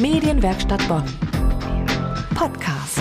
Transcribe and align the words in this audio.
Medienwerkstatt 0.00 0.86
Bonn. 0.86 1.02
Podcast. 2.36 3.00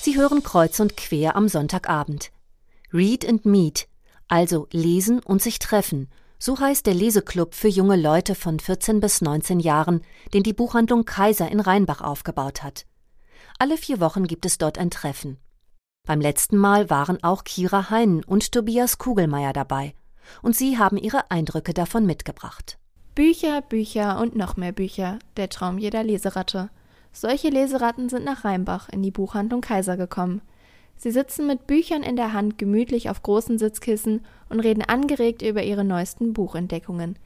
Sie 0.00 0.16
hören 0.16 0.44
kreuz 0.44 0.78
und 0.78 0.96
quer 0.96 1.34
am 1.34 1.48
Sonntagabend. 1.48 2.30
Read 2.92 3.28
and 3.28 3.44
Meet, 3.44 3.88
also 4.28 4.68
lesen 4.70 5.18
und 5.18 5.42
sich 5.42 5.58
treffen. 5.58 6.08
So 6.38 6.60
heißt 6.60 6.86
der 6.86 6.94
Leseklub 6.94 7.56
für 7.56 7.66
junge 7.66 7.96
Leute 7.96 8.36
von 8.36 8.60
14 8.60 9.00
bis 9.00 9.20
19 9.20 9.58
Jahren, 9.58 10.02
den 10.32 10.44
die 10.44 10.52
Buchhandlung 10.52 11.06
Kaiser 11.06 11.50
in 11.50 11.58
Rheinbach 11.58 12.02
aufgebaut 12.02 12.62
hat. 12.62 12.86
Alle 13.58 13.76
vier 13.76 13.98
Wochen 13.98 14.28
gibt 14.28 14.46
es 14.46 14.58
dort 14.58 14.78
ein 14.78 14.92
Treffen. 14.92 15.38
Beim 16.06 16.20
letzten 16.20 16.56
Mal 16.56 16.88
waren 16.88 17.20
auch 17.24 17.42
Kira 17.42 17.90
Heinen 17.90 18.22
und 18.22 18.52
Tobias 18.52 18.98
Kugelmeier 18.98 19.52
dabei. 19.52 19.94
Und 20.40 20.54
sie 20.54 20.78
haben 20.78 20.98
ihre 20.98 21.32
Eindrücke 21.32 21.74
davon 21.74 22.06
mitgebracht. 22.06 22.79
Bücher, 23.20 23.60
Bücher 23.60 24.18
und 24.18 24.34
noch 24.34 24.56
mehr 24.56 24.72
Bücher, 24.72 25.18
der 25.36 25.50
Traum 25.50 25.76
jeder 25.76 26.02
Leseratte. 26.02 26.70
Solche 27.12 27.50
Leseratten 27.50 28.08
sind 28.08 28.24
nach 28.24 28.46
Rheinbach 28.46 28.88
in 28.88 29.02
die 29.02 29.10
Buchhandlung 29.10 29.60
Kaiser 29.60 29.98
gekommen. 29.98 30.40
Sie 30.96 31.10
sitzen 31.10 31.46
mit 31.46 31.66
Büchern 31.66 32.02
in 32.02 32.16
der 32.16 32.32
Hand 32.32 32.56
gemütlich 32.56 33.10
auf 33.10 33.22
großen 33.22 33.58
Sitzkissen 33.58 34.24
und 34.48 34.60
reden 34.60 34.82
angeregt 34.82 35.42
über 35.42 35.62
ihre 35.62 35.84
neuesten 35.84 36.32
Buchentdeckungen. 36.32 37.18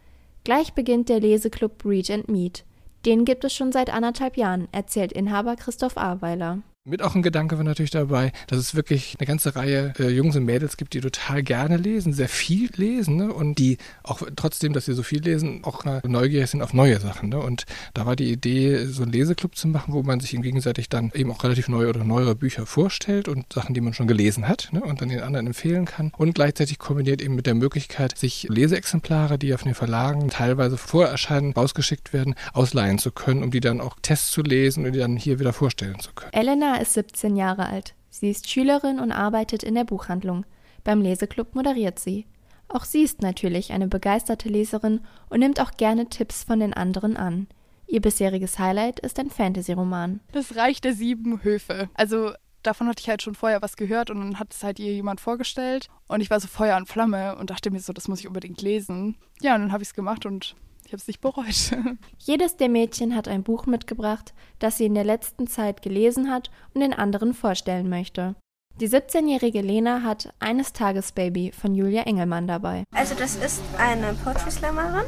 Gleich 0.42 0.72
beginnt 0.72 1.10
der 1.10 1.20
Leseklub 1.20 1.84
Read 1.84 2.10
and 2.10 2.28
Meet. 2.28 2.64
Den 3.06 3.24
gibt 3.24 3.44
es 3.44 3.54
schon 3.54 3.70
seit 3.70 3.88
anderthalb 3.88 4.36
Jahren, 4.36 4.66
erzählt 4.72 5.12
Inhaber 5.12 5.54
Christoph 5.54 5.96
Aweiler. 5.96 6.62
Mit 6.86 7.00
auch 7.00 7.14
ein 7.14 7.22
Gedanke 7.22 7.56
war 7.56 7.64
natürlich 7.64 7.92
dabei, 7.92 8.30
dass 8.46 8.58
es 8.58 8.74
wirklich 8.74 9.16
eine 9.18 9.26
ganze 9.26 9.56
Reihe 9.56 9.94
äh, 9.98 10.10
Jungs 10.10 10.36
und 10.36 10.44
Mädels 10.44 10.76
gibt, 10.76 10.92
die 10.92 11.00
total 11.00 11.42
gerne 11.42 11.78
lesen, 11.78 12.12
sehr 12.12 12.28
viel 12.28 12.68
lesen 12.76 13.16
ne? 13.16 13.32
und 13.32 13.58
die 13.58 13.78
auch 14.02 14.20
trotzdem, 14.36 14.74
dass 14.74 14.84
sie 14.84 14.92
so 14.92 15.02
viel 15.02 15.22
lesen, 15.22 15.64
auch 15.64 15.86
neugierig 16.04 16.50
sind 16.50 16.60
auf 16.60 16.74
neue 16.74 17.00
Sachen. 17.00 17.30
Ne? 17.30 17.38
Und 17.38 17.64
da 17.94 18.04
war 18.04 18.16
die 18.16 18.30
Idee, 18.30 18.84
so 18.84 19.02
einen 19.02 19.12
Leseclub 19.12 19.56
zu 19.56 19.66
machen, 19.66 19.94
wo 19.94 20.02
man 20.02 20.20
sich 20.20 20.32
gegenseitig 20.32 20.90
dann 20.90 21.10
eben 21.14 21.32
auch 21.32 21.42
relativ 21.42 21.68
neue 21.68 21.88
oder 21.88 22.04
neuere 22.04 22.34
Bücher 22.34 22.66
vorstellt 22.66 23.28
und 23.28 23.50
Sachen, 23.50 23.72
die 23.74 23.80
man 23.80 23.94
schon 23.94 24.06
gelesen 24.06 24.46
hat 24.46 24.68
ne? 24.72 24.82
und 24.82 25.00
dann 25.00 25.08
den 25.08 25.20
anderen 25.20 25.46
empfehlen 25.46 25.86
kann. 25.86 26.12
Und 26.18 26.34
gleichzeitig 26.34 26.78
kombiniert 26.78 27.22
eben 27.22 27.34
mit 27.34 27.46
der 27.46 27.54
Möglichkeit, 27.54 28.18
sich 28.18 28.46
Leseexemplare, 28.50 29.38
die 29.38 29.54
auf 29.54 29.62
den 29.62 29.74
Verlagen 29.74 30.28
teilweise 30.28 30.76
vor 30.76 31.06
Erscheinen 31.06 31.54
rausgeschickt 31.54 32.12
werden, 32.12 32.34
ausleihen 32.52 32.98
zu 32.98 33.10
können, 33.10 33.42
um 33.42 33.50
die 33.50 33.60
dann 33.60 33.80
auch 33.80 33.96
Tests 34.02 34.32
zu 34.32 34.42
lesen 34.42 34.84
und 34.84 34.92
die 34.92 34.98
dann 34.98 35.16
hier 35.16 35.40
wieder 35.40 35.54
vorstellen 35.54 35.98
zu 35.98 36.10
können. 36.12 36.34
Elena 36.34 36.73
ist 36.80 36.94
17 36.94 37.36
Jahre 37.36 37.66
alt. 37.66 37.94
Sie 38.10 38.30
ist 38.30 38.48
Schülerin 38.48 39.00
und 39.00 39.12
arbeitet 39.12 39.62
in 39.62 39.74
der 39.74 39.84
Buchhandlung. 39.84 40.46
Beim 40.84 41.00
Leseklub 41.00 41.54
moderiert 41.54 41.98
sie. 41.98 42.26
Auch 42.68 42.84
sie 42.84 43.02
ist 43.02 43.22
natürlich 43.22 43.72
eine 43.72 43.88
begeisterte 43.88 44.48
Leserin 44.48 45.00
und 45.28 45.40
nimmt 45.40 45.60
auch 45.60 45.72
gerne 45.72 46.08
Tipps 46.08 46.44
von 46.44 46.60
den 46.60 46.74
anderen 46.74 47.16
an. 47.16 47.48
Ihr 47.86 48.00
bisheriges 48.00 48.58
Highlight 48.58 49.00
ist 49.00 49.18
ein 49.18 49.30
Fantasy-Roman. 49.30 50.20
Das 50.32 50.56
Reich 50.56 50.80
der 50.80 50.94
sieben 50.94 51.42
Höfe. 51.42 51.88
Also 51.94 52.32
davon 52.62 52.88
hatte 52.88 53.00
ich 53.00 53.08
halt 53.08 53.22
schon 53.22 53.34
vorher 53.34 53.62
was 53.62 53.76
gehört 53.76 54.10
und 54.10 54.20
dann 54.20 54.38
hat 54.38 54.52
es 54.52 54.62
halt 54.62 54.78
ihr 54.78 54.92
jemand 54.92 55.20
vorgestellt 55.20 55.88
und 56.08 56.20
ich 56.20 56.30
war 56.30 56.40
so 56.40 56.48
Feuer 56.48 56.76
und 56.76 56.88
Flamme 56.88 57.36
und 57.36 57.50
dachte 57.50 57.70
mir 57.70 57.80
so, 57.80 57.92
das 57.92 58.08
muss 58.08 58.20
ich 58.20 58.26
unbedingt 58.26 58.62
lesen. 58.62 59.16
Ja, 59.40 59.54
und 59.54 59.62
dann 59.62 59.72
habe 59.72 59.82
ich 59.82 59.90
es 59.90 59.94
gemacht 59.94 60.26
und 60.26 60.56
habe 60.94 61.00
es 61.00 61.08
nicht 61.08 61.20
bereut. 61.20 61.98
Jedes 62.18 62.56
der 62.56 62.68
Mädchen 62.68 63.14
hat 63.14 63.28
ein 63.28 63.42
Buch 63.42 63.66
mitgebracht, 63.66 64.32
das 64.58 64.78
sie 64.78 64.86
in 64.86 64.94
der 64.94 65.04
letzten 65.04 65.46
Zeit 65.46 65.82
gelesen 65.82 66.30
hat 66.30 66.50
und 66.72 66.80
den 66.80 66.94
anderen 66.94 67.34
vorstellen 67.34 67.88
möchte. 67.88 68.36
Die 68.80 68.88
17-jährige 68.88 69.60
Lena 69.60 70.02
hat 70.02 70.32
Eines 70.40 70.72
Tages 70.72 71.12
Baby 71.12 71.52
von 71.52 71.74
Julia 71.74 72.02
Engelmann 72.02 72.46
dabei. 72.46 72.84
Also 72.92 73.14
das 73.14 73.36
ist 73.36 73.62
eine 73.78 74.14
Poetry 74.14 74.50
Slammerin 74.50 75.06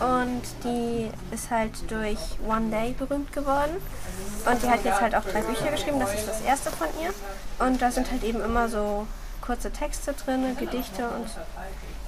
und 0.00 0.42
die 0.64 1.08
ist 1.34 1.50
halt 1.50 1.72
durch 1.90 2.18
One 2.46 2.70
Day 2.70 2.94
berühmt 2.98 3.32
geworden. 3.32 3.76
Und 4.50 4.62
die 4.62 4.68
hat 4.68 4.84
jetzt 4.84 5.00
halt 5.00 5.14
auch 5.14 5.24
drei 5.24 5.42
Bücher 5.42 5.70
geschrieben, 5.70 6.00
das 6.00 6.14
ist 6.14 6.28
das 6.28 6.40
erste 6.42 6.70
von 6.70 6.88
ihr. 7.02 7.66
Und 7.66 7.80
da 7.80 7.90
sind 7.90 8.10
halt 8.10 8.24
eben 8.24 8.40
immer 8.40 8.68
so 8.68 9.06
kurze 9.40 9.70
Texte 9.70 10.12
drin, 10.12 10.56
Gedichte 10.58 11.08
und 11.08 11.26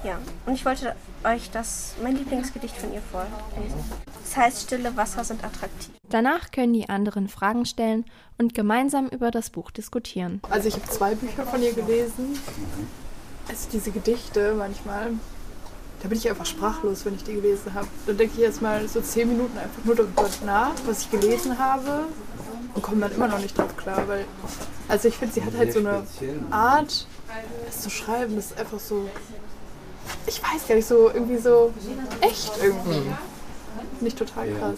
ja. 0.03 0.19
Und 0.45 0.53
ich 0.53 0.65
wollte 0.65 0.95
euch 1.23 1.49
das, 1.51 1.93
mein 2.03 2.17
Lieblingsgedicht 2.17 2.75
von 2.75 2.93
ihr 2.93 3.01
vorlesen. 3.01 3.79
Es 4.23 4.35
heißt, 4.35 4.63
stille 4.63 4.95
Wasser 4.97 5.23
sind 5.23 5.43
attraktiv. 5.43 5.91
Danach 6.09 6.51
können 6.51 6.73
die 6.73 6.89
anderen 6.89 7.29
Fragen 7.29 7.65
stellen 7.65 8.05
und 8.37 8.53
gemeinsam 8.53 9.07
über 9.07 9.31
das 9.31 9.49
Buch 9.49 9.71
diskutieren. 9.71 10.41
Also 10.49 10.67
ich 10.67 10.75
habe 10.75 10.87
zwei 10.87 11.15
Bücher 11.15 11.45
von 11.45 11.61
ihr 11.61 11.73
gelesen. 11.73 12.37
Also 13.47 13.69
diese 13.71 13.91
Gedichte 13.91 14.55
manchmal, 14.57 15.11
da 16.01 16.09
bin 16.09 16.17
ich 16.17 16.29
einfach 16.29 16.45
sprachlos, 16.45 17.05
wenn 17.05 17.15
ich 17.15 17.23
die 17.23 17.33
gelesen 17.33 17.73
habe. 17.73 17.87
Da 18.05 18.13
denke 18.13 18.35
ich 18.37 18.43
erstmal 18.43 18.87
so 18.87 18.99
zehn 18.99 19.29
Minuten 19.29 19.57
einfach 19.57 19.83
nur 19.85 19.95
darüber 19.95 20.29
nach, 20.45 20.73
was 20.85 21.03
ich 21.03 21.11
gelesen 21.11 21.57
habe 21.57 22.05
und 22.73 22.81
komme 22.81 23.01
dann 23.01 23.13
immer 23.13 23.27
noch 23.27 23.39
nicht 23.39 23.57
drauf 23.57 23.75
klar, 23.77 24.07
weil 24.07 24.25
also 24.87 25.07
ich 25.07 25.17
finde, 25.17 25.33
sie 25.33 25.43
hat 25.43 25.55
halt 25.57 25.71
so 25.71 25.79
eine 25.79 26.03
Art, 26.51 27.07
es 27.67 27.81
zu 27.81 27.89
schreiben, 27.89 28.35
das 28.35 28.51
ist 28.51 28.59
einfach 28.59 28.79
so 28.79 29.07
ich 30.25 30.41
weiß 30.41 30.67
gar 30.67 30.75
nicht, 30.75 30.87
so 30.87 31.09
irgendwie 31.09 31.37
so 31.37 31.73
echt 32.21 32.51
irgendwie. 32.61 33.09
Mhm. 33.09 33.17
Nicht 34.01 34.17
total 34.17 34.51
krass. 34.51 34.77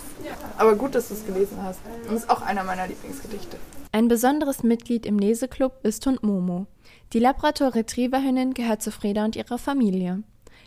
Aber 0.57 0.75
gut, 0.75 0.95
dass 0.95 1.09
du 1.09 1.15
es 1.15 1.25
gelesen 1.25 1.57
hast. 1.61 1.79
Und 2.07 2.15
ist 2.15 2.29
auch 2.29 2.41
einer 2.41 2.63
meiner 2.63 2.87
Lieblingsgedichte. 2.87 3.57
Ein 3.91 4.07
besonderes 4.07 4.63
Mitglied 4.63 5.05
im 5.05 5.19
Leseklub 5.19 5.73
ist 5.83 6.05
Hund 6.05 6.23
Momo. 6.23 6.67
Die 7.13 7.19
Labrador-Retriever-Hündin 7.19 8.53
gehört 8.53 8.81
zu 8.81 8.91
Freda 8.91 9.25
und 9.25 9.35
ihrer 9.35 9.57
Familie. 9.57 10.23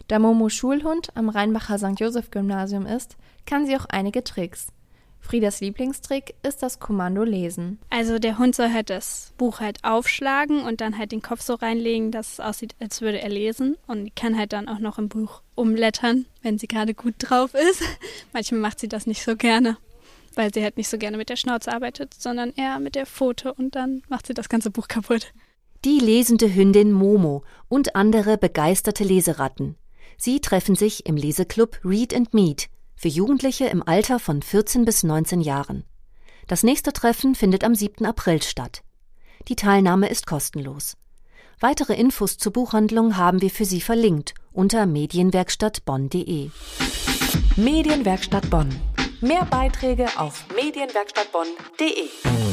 Da 0.08 0.18
Momo 0.18 0.48
Schulhund 0.48 1.08
am 1.14 1.28
Rheinbacher 1.28 1.78
St. 1.78 1.98
Joseph 1.98 2.30
Gymnasium 2.30 2.86
ist, 2.86 3.16
kann 3.46 3.66
sie 3.66 3.76
auch 3.76 3.86
einige 3.86 4.24
Tricks. 4.24 4.68
Friedas 5.20 5.60
Lieblingstrick 5.60 6.34
ist 6.42 6.62
das 6.62 6.80
Kommando 6.80 7.22
lesen. 7.22 7.78
Also 7.90 8.18
der 8.18 8.38
Hund 8.38 8.54
soll 8.54 8.72
halt 8.72 8.88
das 8.88 9.32
Buch 9.36 9.60
halt 9.60 9.84
aufschlagen 9.84 10.62
und 10.62 10.80
dann 10.80 10.96
halt 10.96 11.12
den 11.12 11.22
Kopf 11.22 11.42
so 11.42 11.54
reinlegen, 11.54 12.10
dass 12.10 12.32
es 12.32 12.40
aussieht, 12.40 12.74
als 12.80 13.00
würde 13.02 13.20
er 13.20 13.28
lesen. 13.28 13.76
Und 13.86 14.06
die 14.06 14.10
kann 14.10 14.38
halt 14.38 14.52
dann 14.52 14.68
auch 14.68 14.78
noch 14.78 14.98
im 14.98 15.08
Buch 15.08 15.42
umblättern, 15.54 16.26
wenn 16.42 16.58
sie 16.58 16.68
gerade 16.68 16.94
gut 16.94 17.14
drauf 17.18 17.52
ist. 17.54 17.82
Manchmal 18.32 18.60
macht 18.60 18.80
sie 18.80 18.88
das 18.88 19.06
nicht 19.06 19.22
so 19.22 19.36
gerne, 19.36 19.76
weil 20.34 20.52
sie 20.54 20.62
halt 20.62 20.76
nicht 20.76 20.88
so 20.88 20.96
gerne 20.96 21.18
mit 21.18 21.28
der 21.28 21.36
Schnauze 21.36 21.72
arbeitet, 21.72 22.14
sondern 22.14 22.52
eher 22.56 22.78
mit 22.78 22.94
der 22.94 23.06
Pfote 23.06 23.52
und 23.52 23.74
dann 23.76 24.02
macht 24.08 24.26
sie 24.26 24.34
das 24.34 24.48
ganze 24.48 24.70
Buch 24.70 24.88
kaputt. 24.88 25.32
Die 25.84 25.98
lesende 25.98 26.52
Hündin 26.52 26.90
Momo 26.90 27.44
und 27.68 27.94
andere 27.94 28.38
begeisterte 28.38 29.04
Leseratten. 29.04 29.76
Sie 30.16 30.40
treffen 30.40 30.74
sich 30.74 31.06
im 31.06 31.16
Leseklub 31.16 31.78
Read 31.84 32.14
and 32.14 32.34
Meet 32.34 32.68
für 32.98 33.08
Jugendliche 33.08 33.66
im 33.66 33.86
Alter 33.86 34.18
von 34.18 34.42
14 34.42 34.84
bis 34.84 35.04
19 35.04 35.40
Jahren. 35.40 35.84
Das 36.48 36.64
nächste 36.64 36.92
Treffen 36.92 37.34
findet 37.34 37.62
am 37.62 37.74
7. 37.74 38.04
April 38.04 38.42
statt. 38.42 38.82
Die 39.46 39.56
Teilnahme 39.56 40.08
ist 40.08 40.26
kostenlos. 40.26 40.96
Weitere 41.60 41.94
Infos 41.94 42.38
zur 42.38 42.52
Buchhandlung 42.52 43.16
haben 43.16 43.40
wir 43.40 43.50
für 43.50 43.64
Sie 43.64 43.80
verlinkt 43.80 44.34
unter 44.52 44.86
medienwerkstattbonn.de. 44.86 46.50
Medienwerkstatt 47.56 48.50
Bonn. 48.50 48.68
Mehr 49.20 49.44
Beiträge 49.44 50.06
auf 50.16 50.44
medienwerkstattbonn.de. 50.54 52.47